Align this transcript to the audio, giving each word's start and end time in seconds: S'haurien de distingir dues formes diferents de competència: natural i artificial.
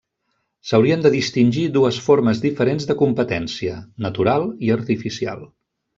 S'haurien 0.69 1.03
de 1.05 1.11
distingir 1.15 1.65
dues 1.75 1.99
formes 2.07 2.41
diferents 2.47 2.89
de 2.93 2.95
competència: 3.03 3.77
natural 4.07 4.49
i 4.69 4.77
artificial. 4.79 5.49